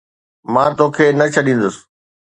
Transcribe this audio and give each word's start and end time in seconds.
مان 0.53 0.69
توکي 0.77 1.07
نه 1.19 1.25
ڇڏيندس 1.33 1.75